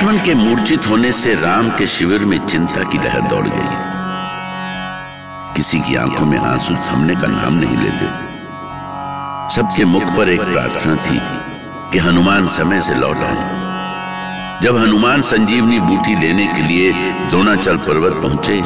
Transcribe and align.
लक्ष्मण 0.00 0.18
के 0.24 0.34
मूर्छित 0.34 0.86
होने 0.88 1.10
से 1.12 1.32
राम 1.40 1.68
के 1.78 1.86
शिविर 1.86 2.24
में 2.24 2.36
चिंता 2.46 2.82
की 2.90 2.98
लहर 2.98 3.20
दौड़ 3.28 3.46
गई। 3.46 3.72
किसी 5.56 5.80
की 5.80 5.96
आँखों 6.02 6.26
में 6.26 6.38
आँसू 6.38 6.74
थमने 6.86 7.14
का 7.14 7.28
नाम 7.28 7.54
नहीं 7.54 7.76
लेते 7.76 8.06
सबके 9.54 9.84
मुख 9.84 10.16
पर 10.16 10.30
एक 10.32 10.40
प्रार्थना 10.40 10.94
थी 11.04 11.18
कि 11.92 11.98
हनुमान 12.06 12.46
समय 12.56 12.80
से 12.80 12.94
लौट 12.94 13.16
आए 13.28 14.60
जब 14.62 14.76
हनुमान 14.76 15.20
संजीवनी 15.32 15.80
बूटी 15.80 16.14
लेने 16.20 16.46
के 16.54 16.62
लिए 16.68 16.92
द्रोणाचल 17.30 17.76
पर्वत 17.88 18.22
पहुँचे 18.22 18.60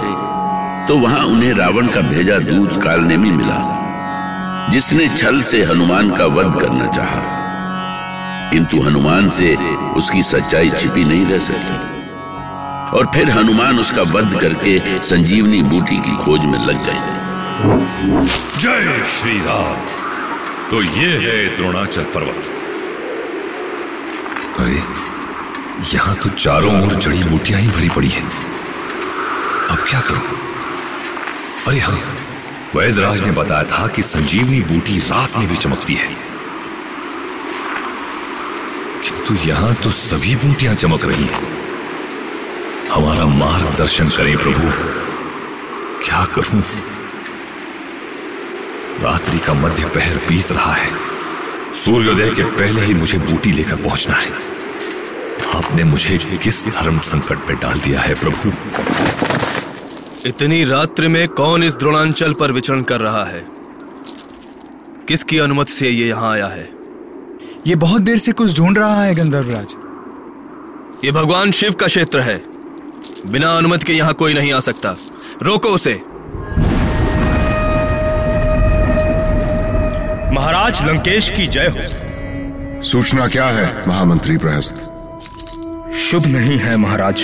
तो 0.88 0.98
वहाँ 0.98 1.24
उन्हें 1.26 1.52
रावण 1.54 1.86
का 1.86 2.00
भेजा 2.10 2.38
दूत 2.50 2.82
कालनेमी 2.82 3.30
मिला, 3.30 4.68
जिसने 4.72 5.08
छल 5.08 5.42
से 5.50 5.62
हनुमान 5.64 6.16
का 6.16 6.26
वध 6.38 6.60
करना 6.60 6.86
चाहा। 6.86 7.43
किंतु 8.52 8.80
हनुमान 8.80 9.28
से 9.28 9.54
उसकी 9.96 10.22
सच्चाई 10.22 10.70
छिपी 10.70 11.04
नहीं 11.04 11.24
रह 11.26 11.38
सकती। 11.38 11.92
और 12.96 13.06
फिर 13.14 13.30
हनुमान 13.30 13.78
उसका 13.78 14.02
वध 14.02 14.40
करके 14.40 15.02
संजीवनी 15.02 15.62
बूटी 15.62 15.96
की 15.96 16.16
खोज 16.16 16.44
में 16.44 16.58
लग 16.58 16.84
गए। 16.84 17.00
जय 18.60 19.02
श्री 19.04 19.38
राम 19.38 19.86
तो 20.70 20.82
ये 20.82 21.08
है 21.18 21.56
द्रोणाचल 21.56 22.04
पर्वत। 22.04 22.50
अरे, 24.60 24.82
यहाँ 25.94 26.14
तो 26.14 26.28
चारों 26.28 26.82
ओर 26.82 26.94
जड़ी 26.94 27.22
बूटियाँ 27.22 27.60
ही 27.60 27.68
भरी 27.68 27.88
पड़ी 27.88 28.08
हैं। 28.08 28.28
अब 29.70 29.78
क्या 29.88 30.00
करूँ? 30.00 30.38
अरे 31.68 31.78
हाँ 31.78 31.98
वैदराज 32.76 33.20
ने 33.20 33.30
बताया 33.30 33.64
था 33.64 33.86
कि 33.86 34.02
संजीवनी 34.02 34.60
बूटी 34.60 34.98
रात 34.98 35.36
में 35.38 35.48
भी 35.48 35.56
चमकती 35.56 35.94
है। 35.94 36.33
किंतु 39.28 39.48
यहाँ 39.48 39.74
तो 39.74 39.90
सभी 39.90 40.36
बूटियाँ 40.36 40.74
चमक 40.74 41.04
रही 41.04 41.24
हैं। 41.24 41.42
हमारा 42.90 43.26
मार्गदर्शन 43.26 44.08
करें 44.08 44.36
प्रभु। 44.36 44.70
क्या 46.04 46.24
करूँ? 46.24 46.62
रात्रि 49.00 49.38
का 49.38 49.54
मध्य 49.54 49.84
पहर 49.84 50.16
बीत 50.16 50.52
रहा 50.52 50.72
है। 50.72 50.90
सूर्योदय 51.74 52.30
के 52.30 52.42
पहले 52.42 52.80
ही 52.80 52.94
मुझे 52.94 53.18
बूटी 53.18 53.52
लेकर 53.52 53.76
पहुँचना 53.76 54.16
है। 54.16 54.30
आपने 55.56 55.84
मुझे 55.84 56.18
किस 56.18 56.66
धर्म 56.66 56.98
संकट 56.98 57.50
में 57.50 57.60
डाल 57.60 57.80
दिया 57.80 58.00
है 58.00 58.14
प्रभु? 58.14 58.52
इतनी 60.28 60.64
रात्रि 60.64 61.08
में 61.08 61.28
कौन 61.28 61.62
इस 61.62 61.76
द्रोणांचल 61.76 62.32
पर 62.32 62.52
विचरण 62.52 62.82
कर 62.82 63.00
रहा 63.00 63.24
है? 63.24 63.46
किसकी 65.08 65.38
अनुमति 65.38 65.72
से 65.72 65.88
ये 65.88 66.08
यहाँ 66.08 66.32
आया 66.32 66.46
है? 66.46 66.73
ये 67.66 67.74
बहुत 67.74 68.02
देर 68.02 68.18
से 68.18 68.32
कुछ 68.32 68.56
ढूंढ 68.56 68.78
रहा 68.78 69.02
है 69.02 69.14
गंधर्वराज। 69.14 69.74
ये 71.04 71.10
भगवान 71.10 71.50
शिव 71.50 71.72
का 71.72 71.86
क्षेत्र 71.86 72.20
है। 72.20 72.44
बिना 73.26 73.56
अनुमति 73.56 73.84
के 73.84 73.92
यहाँ 73.92 74.14
कोई 74.14 74.34
नहीं 74.34 74.52
आ 74.52 74.60
सकता। 74.60 74.96
रोको 75.42 75.68
उसे। 75.68 75.94
महाराज 80.34 80.84
लंकेश 80.84 81.30
की 81.30 81.46
जय 81.46 81.66
हो। 81.66 82.82
सूचना 82.82 83.28
क्या 83.28 83.44
है 83.44 83.88
महामंत्री 83.88 84.36
प्रहस्त? 84.38 84.76
शुभ 85.94 86.26
नहीं 86.26 86.58
है 86.58 86.76
महाराज। 86.76 87.22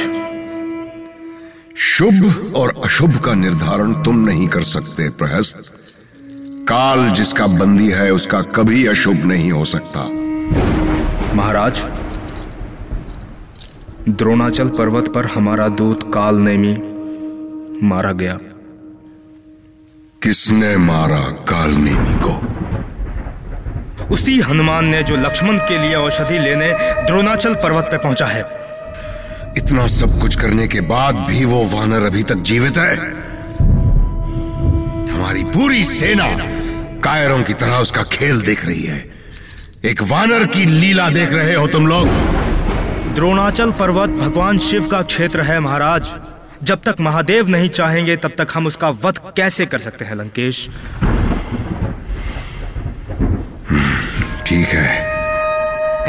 शुभ 1.77 2.53
और 2.57 2.83
अशुभ 2.85 3.19
का 3.19 3.35
निर्धारण 3.35 3.93
तुम 3.93 4.25
नहीं 4.27 4.49
कर 4.49 4.63
सकते 4.63 5.09
प्रहस्त। 5.11 5.77
काल 6.69 7.11
जिसका 7.11 7.47
बंदी 7.47 7.91
है 7.91 8.13
उसका 8.13 8.43
कभी 8.43 8.87
अशुभ 8.87 9.25
नहीं 9.25 9.53
हो 9.53 9.65
सकता। 9.65 10.20
महाराज 11.35 11.83
द्रोणाचल 14.09 14.69
पर्वत 14.69 15.09
पर 15.09 15.27
हमारा 15.27 15.69
दूत 15.69 16.11
काल 16.15 16.37
नेमी 16.37 16.77
मारा 17.87 18.13
गया। 18.13 18.39
किसने 20.23 20.77
मारा 20.77 21.21
काल 21.21 21.71
नेमी 21.71 22.15
को? 22.15 22.61
उसी 24.15 24.41
हनुमान 24.41 24.85
ने 24.85 25.03
जो 25.03 25.17
लक्ष्मण 25.17 25.59
के 25.59 25.79
लिए 25.79 25.95
औषधि 25.95 26.39
लेने 26.39 26.73
द्रोणाचल 27.07 27.55
पर्वत 27.55 27.85
पे 27.85 27.97
पहुँचा 27.97 28.27
है। 28.27 28.41
इतना 29.57 29.87
सब 29.87 30.21
कुछ 30.21 30.37
करने 30.37 30.69
के 30.69 30.81
बाद 30.81 31.15
भी 31.15 31.45
वो 31.45 31.65
वानर 31.67 32.03
अभी 32.03 32.23
तक 32.23 32.35
जीवित 32.35 32.79
है। 32.79 32.97
हमारी 35.13 35.45
पूरी 35.45 35.85
सेना 35.85 36.29
कायरों 37.01 37.43
की 37.43 37.55
तरह 37.55 37.77
उसका 37.77 38.03
खेल 38.03 38.43
देख 38.43 38.65
रही 38.65 38.83
है। 38.83 39.20
एक 39.85 40.03
वानर 40.03 40.47
की 40.47 40.65
लीला 40.65 41.11
देख 41.11 41.33
रहे 41.33 41.55
हो 41.55 41.67
तुम 41.67 41.87
लोग। 41.87 42.09
द्रोणाचल 43.15 43.73
पर्वत 43.73 44.11
भगवान 44.11 44.59
शिव 44.59 44.87
का 44.87 45.03
क्षेत्र 45.03 45.41
है 45.41 45.61
महाराज। 45.61 46.09
जब 46.63 46.81
तक 46.85 46.97
महादेव 47.01 47.49
नहीं 47.49 47.69
चाहेंगे 47.69 48.17
तब 48.17 48.35
तक 48.39 48.49
हम 48.55 48.67
उसका 48.67 48.89
वध 48.89 49.19
कैसे 49.37 49.67
कर 49.67 49.79
सकते 49.79 50.05
हैं 50.05 50.15
लंकेश? 50.15 50.69
ठीक 54.47 54.69
है। 54.69 55.07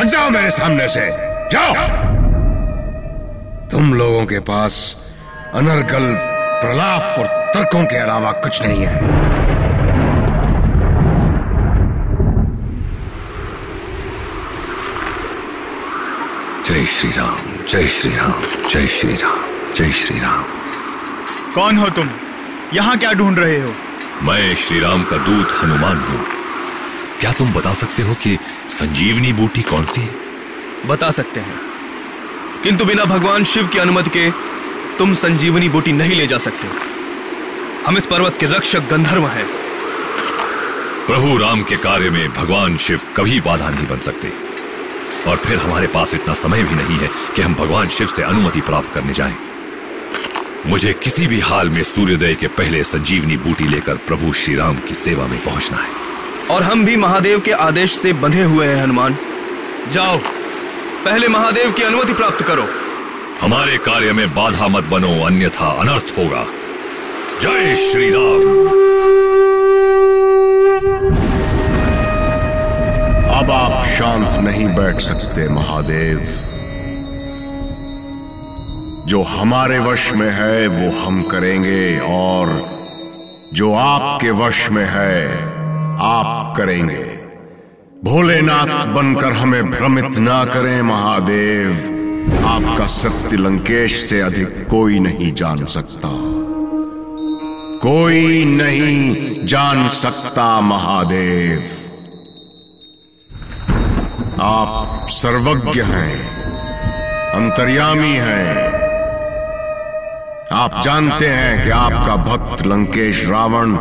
जाओ 0.09 0.29
मेरे 0.29 0.49
सामने 0.49 0.87
से। 0.87 1.07
जाओ। 1.51 1.73
तुम 3.69 3.93
लोगों 3.93 4.25
के 4.25 4.39
पास 4.39 5.03
अनर्गल 5.55 6.17
प्रलाप 6.61 7.19
और 7.19 7.25
तर्कों 7.27 7.85
के 7.85 7.95
अलावा 7.95 8.31
कुछ 8.31 8.63
नहीं 8.63 8.83
है। 8.83 9.30
जय 16.71 16.85
श्री 16.85 17.11
राम 17.11 17.65
जय 17.65 17.87
श्री 17.87 18.15
राम 18.15 18.67
जय 18.67 18.87
श्री 18.87 19.15
राम 19.15 19.71
जय 19.73 19.91
श्री 19.91 20.19
राम 20.19 20.43
कौन 21.53 21.77
हो 21.77 21.89
तुम? 21.89 22.09
यहाँ 22.73 22.97
क्या 22.97 23.13
ढूंढ 23.13 23.39
रहे 23.39 23.61
हो? 23.61 23.75
मैं 24.23 24.55
श्री 24.55 24.79
राम 24.79 25.03
का 25.03 25.17
दूत 25.17 25.47
हनुमान 25.61 25.97
हूँ। 25.97 26.25
क्या 27.19 27.31
तुम 27.31 27.53
बता 27.53 27.73
सकते 27.73 28.01
हो 28.01 28.13
कि 28.13 28.37
संजीवनी 28.69 29.33
बूटी 29.33 29.61
कौन 29.61 29.85
सी 29.85 30.01
है? 30.01 30.15
बता 30.85 31.11
सकते 31.11 31.39
हैं। 31.39 31.61
किंतु 32.63 32.85
बिना 32.85 33.05
भगवान 33.05 33.43
शिव 33.43 33.67
की 33.67 33.77
अनुमति 33.77 34.09
के 34.09 34.31
तुम 34.97 35.13
संजीवनी 35.13 35.69
बूटी 35.69 35.91
नहीं 35.91 36.15
ले 36.15 36.27
जा 36.27 36.37
सकते। 36.37 36.67
हम 37.87 37.97
इस 37.97 38.05
पर्वत 38.05 38.37
के 38.39 38.45
रक्षक 38.45 38.79
गंधर्व 38.79 39.27
हैं। 39.27 39.47
प्रभु 41.07 41.37
राम 41.37 41.63
के 41.63 41.75
कार्य 41.75 42.09
में 42.09 42.33
भगवान 42.33 42.77
शिव 42.77 43.01
कभी 43.17 43.41
बाधा 43.41 43.69
नहीं 43.69 43.87
बन 43.87 43.97
सकते। 43.97 44.50
और 45.27 45.37
फिर 45.37 45.57
हमारे 45.57 45.87
पास 45.87 46.13
इतना 46.13 46.33
समय 46.33 46.63
भी 46.63 46.75
नहीं 46.75 46.97
है 46.97 47.09
कि 47.35 47.41
हम 47.41 47.53
भगवान 47.53 47.87
शिव 47.87 48.07
से 48.07 48.23
अनुमति 48.23 48.61
प्राप्त 48.61 48.93
करने 48.93 49.13
जाएँ। 49.13 49.35
मुझे 50.65 50.93
किसी 50.93 51.27
भी 51.27 51.39
हाल 51.39 51.69
में 51.69 51.83
सूर्योदय 51.83 52.33
के 52.33 52.47
पहले 52.47 52.83
संजीवनी 52.83 53.37
बूटी 53.37 53.67
लेकर 53.67 53.95
प्रभु 53.95 54.33
श्री 54.33 54.55
राम 54.55 54.77
की 54.77 54.93
सेवा 54.93 55.27
में 55.27 55.43
पहुँचना 55.43 55.77
है। 55.77 55.89
और 56.51 56.63
हम 56.63 56.85
भी 56.85 56.95
महादेव 56.95 57.39
के 57.39 57.51
आदेश 57.51 57.91
से 57.91 58.13
बंधे 58.13 58.43
हुए 58.43 58.67
हैं 58.67 58.83
हनुमान। 58.83 59.17
जाओ 59.91 60.17
पहले 61.05 61.27
महादेव 61.27 61.71
की 61.71 61.83
अनुमति 61.83 62.13
प्राप्त 62.13 62.41
करो। 62.41 62.67
हमारे 63.41 63.77
कार्य 63.77 64.13
में 64.13 64.33
बाधा 64.33 64.67
मत 64.67 64.87
बनो 64.87 65.25
अन्यथा 65.25 65.67
अनर्थ 65.67 66.13
होगा। 66.17 66.45
जय 67.41 67.75
श्री 67.75 68.09
राम 68.09 68.91
अब 73.31 73.51
आप 73.51 73.83
शांत 73.83 74.39
नहीं 74.39 74.67
बैठ 74.67 74.99
सकते, 74.99 75.49
महादेव। 75.49 76.19
जो 79.07 79.21
हमारे 79.21 79.79
वश 79.79 80.13
में 80.13 80.31
है, 80.31 80.67
वो 80.67 80.99
हम 81.01 81.23
करेंगे, 81.23 81.99
और 81.99 82.69
जो 83.53 83.73
आपके 83.73 84.31
वश 84.31 84.69
में 84.69 84.85
है, 84.85 85.43
आप 85.99 86.53
करेंगे। 86.57 87.21
भोलेनाथ 88.03 88.87
बनकर 88.87 89.31
हमें 89.31 89.71
भ्रमित 89.71 90.17
ना 90.17 90.45
करें, 90.45 90.81
महादेव। 90.81 91.71
आपका 92.45 92.85
सत्य 92.85 93.37
लंकेश 93.37 93.99
से 93.99 94.21
अधिक 94.21 94.67
कोई 94.69 94.99
नहीं 94.99 95.33
जान 95.33 95.65
सकता। 95.65 96.09
कोई 97.79 98.45
नहीं 98.45 99.15
जान 99.45 99.89
सकता, 99.89 100.61
महादेव। 100.61 101.63
आप 104.41 105.07
सर्वज्ञ 105.09 105.81
हैं, 105.81 106.27
अंतर्यामी 107.31 108.13
हैं। 108.13 108.57
आप 110.51 110.81
जानते 110.83 111.27
हैं 111.27 111.63
कि 111.63 111.69
आपका 111.69 112.15
भक्त 112.15 112.65
लंकेश 112.65 113.27
रावण 113.27 113.75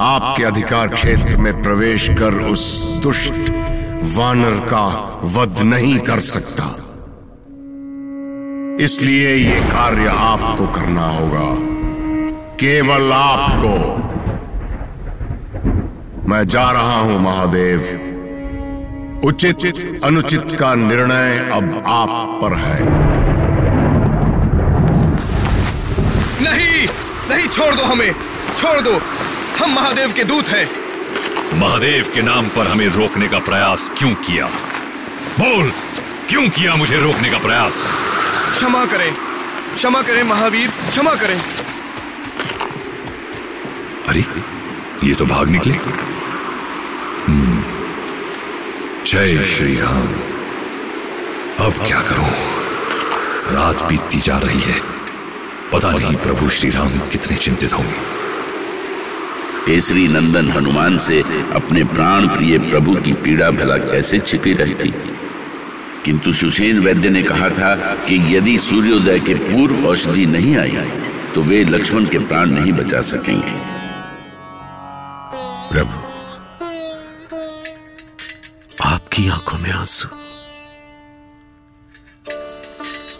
आपके 0.00 0.44
अधिकार 0.44 0.88
क्षेत्र 0.88 1.36
में 1.36 1.62
प्रवेश 1.62 2.08
कर 2.08 2.34
उस 2.34 3.00
दुष्ट 3.02 3.50
वानर 4.16 4.60
का 4.60 5.20
वध 5.24 5.62
नहीं 5.62 5.98
कर 5.98 6.20
सकता। 6.20 6.64
इसलिए 8.84 9.34
ये 9.34 9.60
कार्य 9.60 10.06
आपको 10.08 10.66
करना 10.66 11.10
होगा। 11.10 11.54
केवल 12.56 13.12
आपको। 13.12 13.96
मैं 16.28 16.48
जा 16.48 16.70
रहा 16.72 17.00
हूँ, 17.00 17.20
महादेव। 17.20 18.14
उचित 19.24 20.00
अनुचित 20.04 20.52
का 20.60 20.74
निर्णय 20.74 21.38
अब 21.52 21.84
आप 21.86 22.38
पर 22.42 22.54
है। 22.56 22.78
नहीं 26.42 26.86
नहीं 27.30 27.48
छोड़ 27.48 27.74
दो 27.74 27.82
हमें 27.82 28.12
छोड़ 28.58 28.80
दो। 28.80 28.92
हम 29.60 29.74
महादेव 29.74 30.12
के 30.12 30.24
दूत 30.24 30.48
हैं। 30.48 30.66
महादेव 31.58 32.10
के 32.14 32.22
नाम 32.22 32.48
पर 32.48 32.66
हमें 32.66 32.86
रोकने 32.88 33.28
का 33.28 33.38
प्रयास 33.38 33.90
क्यों 33.98 34.14
किया? 34.26 34.46
बोल 35.40 35.70
क्यों 36.28 36.48
किया 36.48 36.74
मुझे 36.76 36.96
रोकने 36.96 37.30
का 37.30 37.38
प्रयास? 37.38 37.82
क्षमा 38.50 38.84
करें 38.86 39.12
क्षमा 39.74 40.02
करें 40.02 40.22
महावीर 40.22 40.70
क्षमा 40.90 41.14
करें। 41.14 41.38
अरे 44.08 44.24
ये 45.04 45.14
तो 45.14 45.26
भाग 45.26 45.48
निकले। 45.48 45.74
हम्म, 47.26 47.62
जय 49.12 49.44
श्री 49.44 49.74
राम। 49.74 50.06
अब 51.66 51.72
क्या 51.86 52.00
करूँ? 52.00 52.28
रात 53.54 53.82
बीतती 53.82 54.18
जा 54.18 54.38
रही 54.38 54.60
है। 54.60 54.80
पता 55.72 55.92
नहीं 55.92 56.16
प्रभु 56.16 56.48
श्री 56.48 56.70
राम 56.70 56.88
कितने 56.88 57.36
चिंतित 57.36 57.72
होंगे। 57.72 57.94
केसरी 59.66 60.08
नंदन 60.08 60.50
हनुमान 60.50 60.98
से 60.98 61.22
अपने 61.52 61.84
प्राण 61.84 62.26
प्रिय 62.26 62.58
प्रभु 62.58 62.94
की 62.94 63.12
पीड़ा 63.12 63.50
भला 63.50 63.76
कैसे 63.76 64.18
छिपी 64.18 64.52
रहती? 64.52 64.94
किंतु 66.04 66.32
सुषेण 66.32 66.78
वैद्य 66.78 67.10
ने 67.10 67.22
कहा 67.22 67.48
था 67.48 67.74
कि 68.08 68.36
यदि 68.36 68.58
सूर्योदय 68.58 69.20
के 69.20 69.34
पूर्व 69.34 69.86
औषधि 69.86 70.26
नहीं 70.26 70.56
आई 70.56 70.78
तो 71.34 71.42
वे 71.42 71.64
लक्ष्मण 71.64 72.04
के 72.04 72.18
प्राण 72.18 72.50
नहीं 72.50 72.72
बचा 72.72 73.00
सकेंगे। 73.00 73.77
में 79.68 79.74
आँसू। 79.74 80.08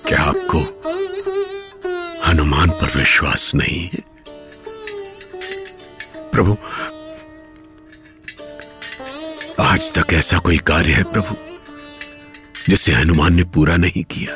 क्या 0.06 0.22
आपको 0.22 0.58
हनुमान 2.28 2.70
पर 2.70 2.92
विश्वास 2.96 3.54
नहीं 3.54 3.82
है? 3.84 4.02
प्रभु, 6.32 6.56
आज 9.60 9.92
तक 9.92 10.12
ऐसा 10.12 10.38
कोई 10.38 10.58
कार्य 10.58 10.92
है 10.92 11.02
प्रभु, 11.02 11.34
जिसे 12.68 12.92
हनुमान 12.92 13.34
ने 13.34 13.44
पूरा 13.44 13.76
नहीं 13.76 14.04
किया। 14.04 14.34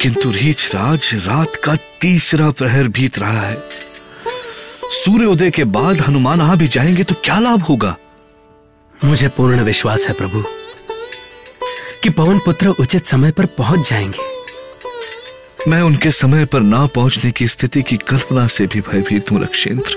किंतु 0.00 0.30
रीछराज 0.30 1.10
रात 1.14 1.56
का 1.64 1.76
तीसरा 2.00 2.50
प्रहर 2.50 2.88
बीत 2.88 3.18
रहा 3.18 3.40
है। 3.40 3.62
सूर्योदय 4.84 5.50
के 5.50 5.64
बाद 5.64 6.00
हनुमान 6.00 6.40
आ 6.40 6.54
भी 6.54 6.66
जाएँगे 6.66 7.04
तो 7.04 7.14
क्या 7.14 7.38
लाभ 7.38 7.62
होगा? 7.62 7.96
मुझे 9.04 9.28
पूर्ण 9.28 9.60
विश्वास 9.60 10.06
है 10.08 10.14
प्रभु। 10.14 10.44
कि 12.04 12.10
पवन 12.10 12.38
पुत्र 12.38 12.68
उचित 12.68 13.04
समय 13.04 13.30
पर 13.30 13.46
पहुँच 13.46 13.90
जाएँगे। 13.90 15.70
मैं 15.70 15.82
उनके 15.82 16.10
समय 16.10 16.44
पर 16.44 16.60
ना 16.60 16.86
पहुँचने 16.86 17.30
की 17.30 17.48
स्थिति 17.48 17.82
की 17.82 17.96
कल्पना 17.96 18.46
से 18.46 18.66
भी 18.66 18.80
भयभीत 18.80 19.30
हूँ 19.30 19.42
रक्षेंद्र 19.42 19.96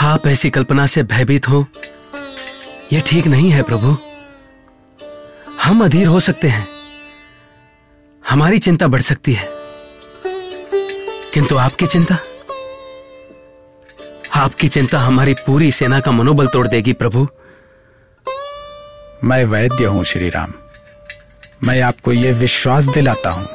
आप 0.00 0.26
ऐसी 0.26 0.50
कल्पना 0.50 0.86
से 0.86 1.02
भयभीत 1.02 1.48
हो? 1.48 1.66
यह 2.92 3.02
ठीक 3.06 3.26
नहीं 3.26 3.50
है 3.50 3.62
प्रभु। 3.62 3.96
हम 5.62 5.84
अधीर 5.84 6.06
हो 6.06 6.20
सकते 6.20 6.48
हैं। 6.48 6.68
हमारी 8.28 8.58
चिंता 8.58 8.86
बढ़ 8.86 9.02
सकती 9.02 9.32
है। 9.32 9.48
किंतु 11.34 11.56
आपकी 11.56 11.86
चिंता? 11.86 12.18
आपकी 14.34 14.68
चिंता 14.68 14.98
हमारी 14.98 15.34
पूरी 15.34 15.72
सेना 15.72 16.00
का 16.00 16.10
मनोबल 16.10 16.46
तोड़ 16.46 16.68
देगी 16.68 16.92
प्रभु। 16.92 17.28
मैं 19.24 19.44
वैद्य 19.44 19.84
हूँ 19.84 20.04
श्री 20.04 20.28
राम 20.30 20.52
मैं 21.64 21.80
आपको 21.82 22.12
यह 22.12 22.34
विश्वास 22.38 22.84
दिलाता 22.84 23.30
हूँ, 23.30 23.46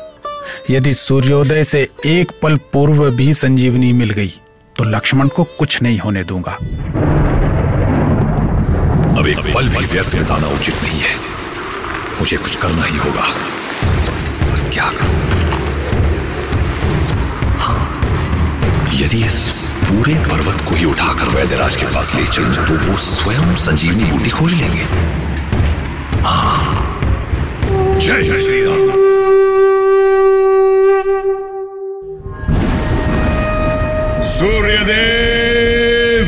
यदि 0.70 0.94
सूर्योदय 0.94 1.64
से 1.64 1.82
एक 2.06 2.32
पल 2.42 2.56
पूर्व 2.74 3.10
भी 3.18 3.34
संजीवनी 3.34 3.92
मिल 3.94 4.10
गई 4.10 4.34
तो 4.76 4.84
लक्ष्मण 4.86 5.28
को 5.28 5.44
कुछ 5.60 5.82
नहीं 5.82 6.00
होने 6.00 6.24
दूँगा। 6.24 6.52
अब 9.20 9.28
एक 9.28 9.40
पल 9.56 9.70
भी 9.70 9.86
व्यर्थ 9.86 10.16
बिताना 10.16 10.48
उचित 10.48 10.84
नहीं 10.84 11.00
है। 11.02 11.16
मुझे 12.20 12.38
कुछ 12.38 12.56
करना 12.56 12.84
ही 12.84 12.98
होगा। 12.98 13.28
पर 14.42 14.70
क्या 14.70 14.90
करूँ? 14.90 15.16
हाँ 17.60 18.90
यदि 18.94 19.24
इस 19.26 19.68
पूरे 19.84 20.16
पर्वत 20.26 20.62
को 20.70 20.76
ही 20.76 20.86
उठाकर 20.86 21.36
वैद्यराज 21.36 21.76
के 21.76 21.86
पास 21.86 22.16
ले 22.16 22.26
चलूँ 22.26 22.66
तो 22.68 22.74
वो 22.90 22.98
स्वयं 23.06 23.56
संजीवनी 23.66 24.12
बूटी 24.12 24.30
खोज 24.30 24.54
लेंगे। 24.54 25.21
जय 28.12 28.24
श्री 28.24 28.64
राम 28.64 28.90
सूर्यदेव 34.24 36.28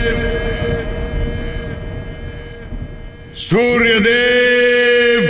सूर्यदेव 3.33 5.21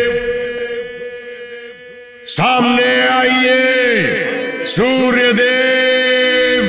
सामने 2.25 3.07
आइए। 3.07 4.65
सूर्यदेव 4.65 6.63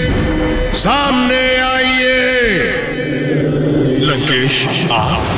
सामने 0.75 1.57
आइए। 1.57 2.19
लंकेश 4.01 4.67
आप 4.93 5.34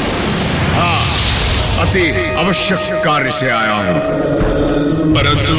अति 1.96 2.34
आवश्यक 2.36 3.04
कार्य 3.04 3.30
से 3.32 3.48
आया 3.48 3.74
हूँ। 3.74 4.00
परंतु 5.14 5.52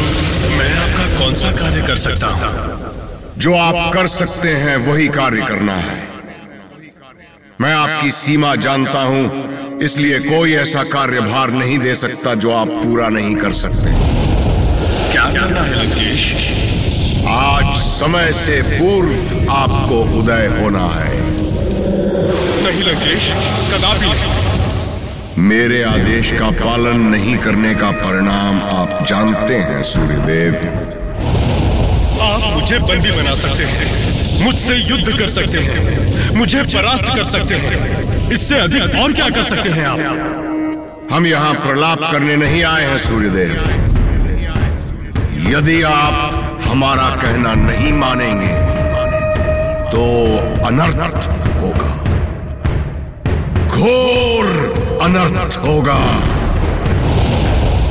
मैं 0.58 0.74
आपका 0.78 1.06
कौन 1.20 1.34
सा 1.36 1.52
कार्य 1.52 1.82
कर 1.88 1.98
सकता 1.98 2.28
हूँ? 2.28 3.34
जो 3.38 3.54
आप 3.54 3.94
कर 3.94 4.08
सकते 4.08 4.50
हैं 4.50 4.76
वही 4.88 5.08
कार्य 5.08 5.42
करना 5.42 5.76
है। 5.78 5.98
मैं 7.62 7.74
आपकी 7.74 8.12
सीमा 8.12 8.56
जानता 8.56 9.02
हूँ 9.04 9.80
इसलिए 9.82 10.20
कोई 10.20 10.54
ऐसा 10.56 10.84
कार्यभार 10.84 11.52
नहीं 11.52 11.80
दे 11.80 11.96
सकता 11.96 12.34
जो 12.36 12.54
आप 12.54 12.68
पूरा 12.84 13.10
नहीं 13.10 13.36
कर 13.36 13.52
सकते। 13.64 13.96
क्या 15.12 15.26
करना 15.34 15.62
है 15.62 15.84
लंकेश? 15.84 16.34
आज 17.28 17.76
समय 17.82 18.34
से 18.34 18.62
पूर्व 18.72 19.52
आपको 19.52 20.02
उदय 20.20 20.48
होना 20.62 20.88
है। 20.88 21.14
नहीं 22.64 22.84
लंकेश 22.84 23.32
कदापि 23.74 24.06
नहीं। 24.06 24.37
मेरे 25.40 25.82
आदेश 25.84 26.32
का 26.32 26.50
पालन 26.52 27.02
नहीं 27.10 27.38
करने 27.38 27.74
का 27.76 27.90
परिणाम 27.94 28.62
आप 28.72 29.06
जानते 29.08 29.56
हैं 29.56 29.82
सूर्यदेव। 29.84 30.56
आप 32.22 32.46
मुझे 32.54 32.80
बंदी 32.80 33.12
बना 33.12 33.34
सकते 33.36 33.64
हैं 33.64 34.44
मुझसे 34.44 34.76
युद्ध 34.76 35.18
कर 35.20 35.30
सकते 35.30 35.60
हैं 35.60 36.38
मुझे 36.38 36.64
परास्त 36.64 37.06
कर 37.16 37.24
सकते 37.24 37.56
हैं। 37.56 38.32
इससे 38.32 38.60
अधिक 38.60 38.96
और 39.02 39.14
क्या 39.14 39.30
कर 39.30 39.44
सकते 39.44 39.70
हैं 39.70 39.86
आप? 39.86 40.00
हम 41.12 41.28
यहाँ 41.28 41.54
प्रलाप 41.56 42.12
करने 42.12 42.36
नहीं 42.36 42.64
आए 42.64 42.86
हैं 42.86 42.98
सूर्यदेव। 42.98 43.54
यदि 45.50 45.82
आप 45.84 46.62
हमारा 46.66 47.10
कहना 47.22 47.54
नहीं 47.62 47.94
मानेंगे 47.94 48.56
तो 49.92 50.04
अनर्थ 50.68 51.30
होगा। 51.62 51.94
घोर 53.68 54.27
अनर्थ 55.08 55.58
होगा। 55.58 55.98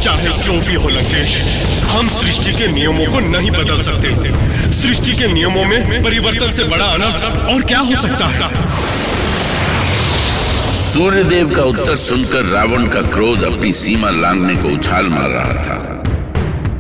चाहे 0.01 0.43
जो 0.43 0.53
भी 0.69 0.75
हो, 0.75 0.89
लंकेश, 0.89 1.41
हम 1.83 2.09
सृष्टि 2.09 2.53
के 2.53 2.67
नियमों 2.73 3.07
को 3.13 3.21
नहीं 3.21 3.51
बदल 3.51 3.81
सकते। 3.81 4.11
सृष्टि 4.73 5.13
के 5.13 5.33
नियमों 5.33 5.65
में 5.65 6.03
परिवर्तन 6.03 6.53
से 6.53 6.65
बड़ा 6.65 6.85
अनर्थ 6.85 7.25
और 7.55 7.63
क्या 7.63 7.79
हो 7.79 7.95
सकता 7.95 8.27
है? 8.27 8.51
सूर्यदेव 10.77 11.57
का 11.57 11.63
उत्तर 11.63 11.97
सुनकर 11.97 12.45
रावण 12.45 12.87
का 12.87 13.03
क्रोध 13.03 13.43
अपनी 13.43 13.73
सीमा 13.73 14.11
लांगने 14.11 14.57
को 14.57 14.69
उछाल 14.69 15.09
मार 15.09 15.31
रहा 15.31 15.63
था। 15.63 16.03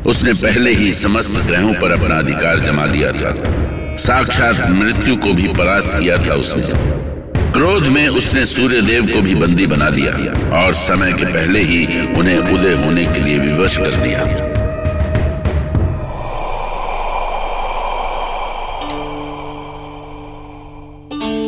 उसने 0.07 0.33
पहले 0.33 0.75
ही 0.75 0.93
समस्त 0.93 1.47
ग्रहों 1.47 1.75
पर 1.75 1.91
अपना 1.91 2.19
अधिकार 2.19 2.61
जमा 2.61 2.85
लिया 2.85 3.13
था। 3.13 3.35
साक्षात 3.97 4.71
मृत्यु 4.71 5.17
को 5.17 5.33
भी 5.33 5.49
परास्त 5.49 5.99
किया 5.99 6.19
था 6.19 6.35
उसने। 6.35 7.06
क्रोध 7.57 7.87
में 7.87 8.09
उसने 8.09 8.45
सूर्यदेव 8.47 9.07
को 9.07 9.21
भी 9.23 9.35
बंदी 9.35 9.67
बना 9.67 9.89
लिया 9.89 10.13
और 10.59 10.75
समय 10.75 11.13
के 11.13 11.25
पहले 11.25 11.61
ही 11.61 11.87
उन्हें 12.15 12.39
उदय 12.39 12.75
होने 12.85 13.05
के 13.05 13.21
लिए 13.21 13.39
विवश 13.39 13.77
कर 13.77 13.91
दिया। 13.91 14.25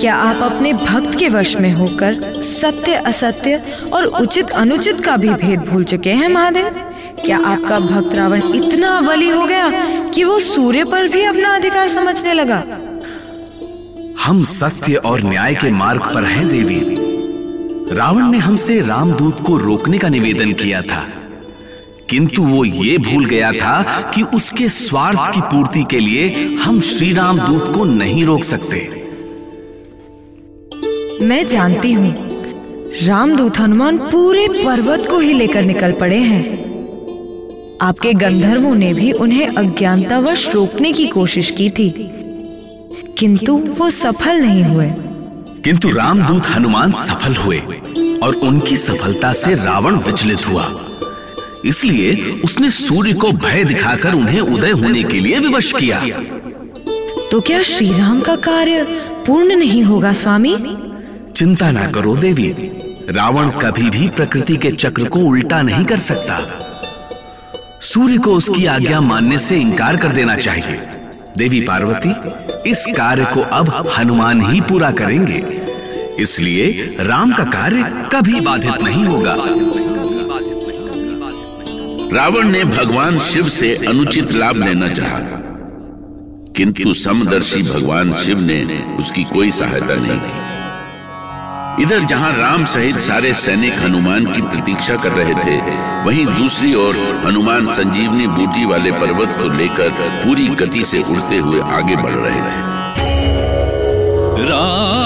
क्या 0.01 0.15
आप 0.15 0.43
अपने 0.53 0.73
भक्त 0.73 1.19
के 1.19 1.29
वश 1.29 1.57
में 1.57 1.73
होकर 1.73 2.21
सत्य, 2.23 2.95
असत्य 2.95 3.63
और 3.93 4.05
उचित, 4.05 4.51
अनुचित 4.51 5.01
का 5.01 5.17
भी 5.17 5.29
भेद 5.29 5.61
भूल 5.61 5.85
चुके 5.85 6.11
हैं, 6.11 6.29
महादेव? 6.29 6.69
क्या 7.25 7.39
आपका 7.39 7.77
भक्त 7.77 8.15
रावण 8.15 8.43
इतना 8.55 9.01
बली 9.01 9.31
हो 9.31 9.45
गया 9.45 9.71
कि 10.11 10.25
वो 10.25 10.41
सूर्य 10.41 10.85
पर 10.85 11.09
भी 11.09 11.23
अपना 11.23 11.55
अधिकार 11.55 11.89
समझने 11.89 12.33
लगा? 12.33 12.65
हम 14.29 14.45
सत्य 14.45 14.95
और 14.95 15.23
न्याय 15.23 15.55
के 15.55 15.71
मार्ग 15.71 16.01
पर 16.01 16.25
हैं, 16.25 16.49
देवी। 16.49 16.97
रावण 17.97 18.25
ने 18.25 18.39
हमसे 18.39 18.81
रामदूत 18.81 19.47
को 19.47 19.57
रोकने 19.57 19.99
का 19.99 20.09
निवेदन 20.09 20.53
किया 20.53 20.83
था। 20.83 21.07
किंतु 22.11 22.43
वो 22.43 22.65
ये 22.65 22.99
भूल 22.99 23.25
गया 23.25 23.53
था 23.53 23.83
कि 24.15 24.23
उसके 24.23 24.69
स्वार्थ 24.69 25.35
की 25.35 25.41
पूर्ति 25.41 25.85
के 25.91 26.01
लिए 26.01 26.55
हम 26.57 26.81
श्री 26.81 27.13
राम 27.13 27.41
दूत 27.41 27.75
को 27.75 27.85
नहीं 27.85 28.25
रोक 28.25 28.45
सकते। 28.45 28.91
मैं 31.25 31.47
जानती 31.47 31.93
हूँ, 31.93 32.15
रामदूत 33.03 33.59
हनुमान 33.59 33.99
पूरे 33.99 34.49
पर्वत 34.49 35.07
को 35.11 35.19
ही 35.19 35.33
लेकर 35.33 35.63
निकल 35.63 35.93
पड़े 35.93 36.19
हैं। 36.19 36.59
आपके 37.81 38.13
गंधर्वों 38.13 38.75
ने 38.75 38.95
भी 38.95 39.13
उन्हें 39.13 39.49
अज्ञानतावश 39.49 40.55
रोकने 40.55 40.93
की 40.93 41.07
कोशिश 41.07 41.51
की 41.51 41.71
थी। 41.71 42.11
किंतु 43.19 43.57
वो 43.57 43.91
सफल 43.91 44.37
नहीं 44.37 44.65
हुए। 44.65 44.91
किंतु 45.65 45.91
रामदूत 45.91 46.47
हनुमान 46.47 46.93
सफल 46.93 47.35
हुए 47.35 47.59
और 48.23 48.35
उनकी 48.35 48.77
सफलता 48.77 49.33
से 49.33 49.55
रावण 49.55 49.97
विचलित 49.97 50.49
हुआ। 50.49 50.73
इसलिए 51.65 52.41
उसने 52.45 52.71
सूर्य 52.71 53.13
को 53.13 53.33
भय 53.33 53.65
दिखाकर 53.65 54.15
उन्हें 54.15 54.41
उदय 54.41 54.71
होने 54.71 55.03
के 55.03 55.21
लिए 55.21 55.39
विवश 55.39 55.73
किया। 55.73 56.01
तो 57.31 57.41
क्या 57.41 57.63
श्री 57.63 57.93
राम 57.93 58.21
का 58.21 58.37
कार्य 58.37 58.85
पूर्ण 59.27 59.57
नहीं 59.57 59.83
होगा 59.83 60.13
स्वामी? 60.13 60.57
चिंता 61.37 61.71
ना 61.71 61.87
करो 61.87 62.17
देवी। 62.17 62.49
रावण 63.11 63.51
कभी 63.51 63.91
भी 63.91 64.09
प्रकृति 64.09 64.57
के 64.57 64.71
चक्र 64.71 65.05
को 65.05 65.21
उल्टा 65.21 65.63
नहीं 65.63 65.85
कर 65.85 65.99
सकता। 65.99 66.41
सूर्य 67.83 68.17
को 68.17 68.33
उसकी 68.33 68.67
आज्ञा 68.67 69.01
मानने 69.01 69.39
से 69.39 69.57
इनकार 69.57 69.97
कर 69.97 70.09
देना 70.09 70.37
चाहिए। 70.37 70.81
देवी 71.39 71.61
पार्वती 71.61 72.13
इस 72.69 72.85
कार्य 72.89 73.25
को 73.25 73.41
अब 73.41 73.93
हनुमान 73.99 74.41
ही 74.41 74.61
पूरा 74.61 74.91
करेंगे। 74.91 75.61
इसलिए 76.23 76.97
राम 77.01 77.33
का 77.33 77.45
कार्य 77.45 78.09
कभी 78.13 78.41
बाधित 78.41 78.83
नहीं 78.83 79.05
होगा। 79.05 79.37
रावण 82.17 82.49
ने 82.49 82.65
भगवान 82.65 83.19
शिव 83.19 83.49
से 83.49 83.75
अनुचित 83.87 84.33
लाभ 84.33 84.57
लेना 84.57 84.89
चाहा। 84.89 85.19
किंतु 86.57 86.93
समदर्शी 86.93 87.63
भगवान 87.63 88.13
शिव 88.13 88.41
ने 88.41 88.85
उसकी 88.99 89.25
कोई 89.25 89.51
सहायता 89.51 89.95
नहीं 89.95 90.21
की। 90.21 90.58
इधर 91.83 92.03
जहाँ 92.03 92.33
राम 92.33 92.65
सहित 92.65 92.97
सारे 92.99 93.33
सैनिक 93.35 93.75
हनुमान 93.75 94.27
की 94.27 94.43
प्रतीक्षा 94.43 94.97
कर 94.97 95.13
रहे 95.13 95.35
थे, 95.35 95.57
वहीं 96.05 96.25
दूसरी 96.27 96.75
ओर 96.75 96.97
हनुमान 97.27 97.67
संजीवनी 97.67 98.27
बूटी 98.27 98.65
वाले 98.65 98.93
पर्वत 98.93 99.37
को 99.39 99.49
लेकर 99.49 99.91
पूरी 100.25 100.49
गति 100.57 100.85
से 100.85 101.03
उड़ते 101.03 101.37
हुए 101.37 101.61
आगे 101.61 101.97
बढ़ 101.97 102.15
रहे 102.15 102.41
थे। 102.41 102.67
राम 104.45 104.98